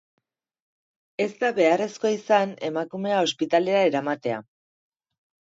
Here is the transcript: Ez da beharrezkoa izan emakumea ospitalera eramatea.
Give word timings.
Ez 1.25 1.27
da 1.43 1.51
beharrezkoa 1.59 2.13
izan 2.15 2.57
emakumea 2.71 3.21
ospitalera 3.27 3.85
eramatea. 3.93 4.43